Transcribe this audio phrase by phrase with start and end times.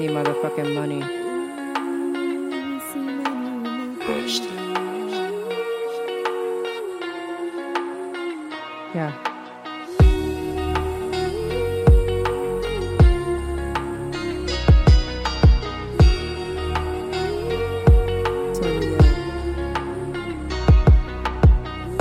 [0.00, 1.00] C motherfucking money.
[8.94, 9.12] Yeah.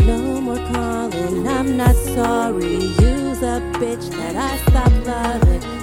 [0.05, 2.75] No more calling, I'm not sorry.
[2.75, 5.78] Use a bitch that I stopped loving.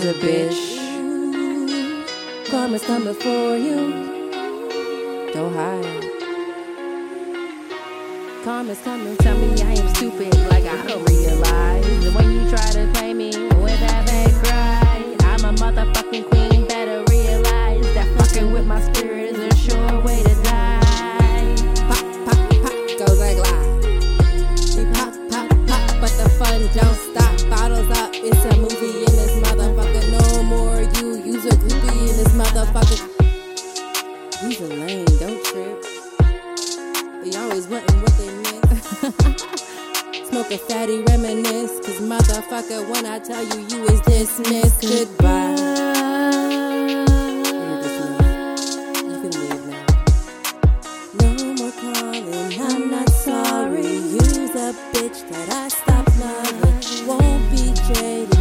[0.00, 0.60] She's a bitch.
[2.48, 3.92] Karma's coming for you.
[5.34, 6.04] Don't hide.
[8.42, 12.14] Karma's coming Tell me I am stupid, like I don't realize.
[12.14, 13.28] When you try to play me
[13.60, 14.79] with that bad cry,
[40.40, 45.54] Smoke a fatty reminisce, cause motherfucker, when I tell you you is dismissed, goodbye.
[51.20, 53.82] No more calling, I'm not sorry.
[53.84, 57.06] Use a bitch that I stopped loving.
[57.06, 58.39] Won't be jaded,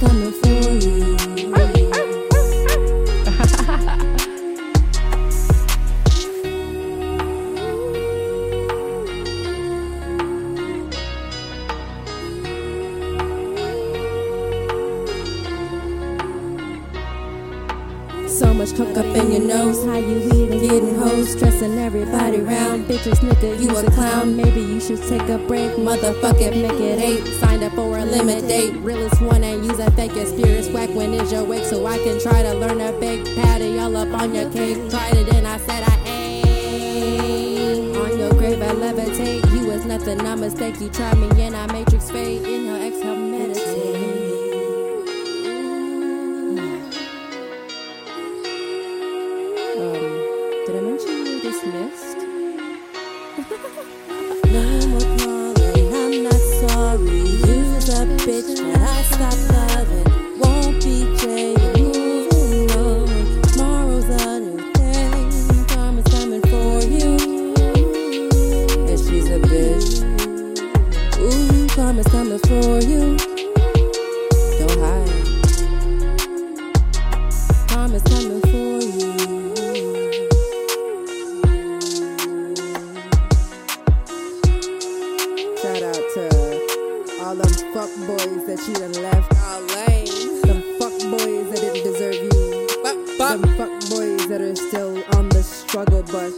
[0.00, 0.43] coming for
[18.72, 19.84] much up in your nose.
[19.84, 20.60] How you eating?
[20.60, 22.86] Getting hoes, stressing everybody round.
[22.86, 24.36] Bitches, nigga, you a clown.
[24.36, 25.72] Maybe you should take a break.
[25.72, 27.26] Motherfucker, make it eight.
[27.40, 28.74] Signed up for a limit date.
[28.76, 30.68] Realest one and use a fake experience.
[30.68, 33.24] Whack when is your wake so I can try to learn a bake.
[33.36, 34.78] Patty all up on your cake.
[34.88, 37.96] Tried it and I said I ain't.
[37.96, 39.44] On your grave, I levitate.
[39.52, 40.80] You was nothing, I mistake.
[40.80, 42.42] You tried me and I matrix fade.
[42.42, 42.83] Exhale,
[58.46, 59.53] that I stopped
[87.34, 89.60] all them fuck boys that you done left all
[90.78, 92.30] fuck boys that didn't deserve you.
[93.18, 96.34] Them fuck boys that are still on the struggle bus.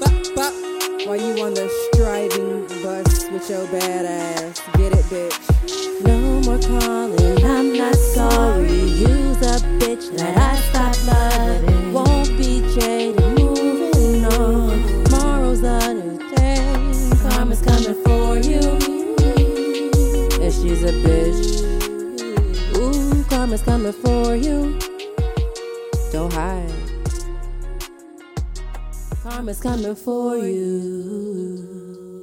[1.06, 4.62] While you on the striving bus with your bad ass.
[4.76, 6.04] Get it, bitch.
[6.04, 8.70] No more calling, I'm not sorry.
[8.70, 11.92] Use a bitch that I stopped loving.
[11.92, 15.04] Won't be jaded, moving on.
[15.04, 16.56] Tomorrow's a new day.
[17.22, 18.75] Karma's coming for you.
[20.56, 21.62] She's a bitch.
[22.76, 24.78] Ooh, karma's coming for you.
[26.10, 26.72] Don't hide.
[29.22, 32.15] Karma's coming for you.